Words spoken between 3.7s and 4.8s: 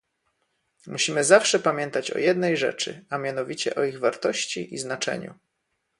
o ich wartości i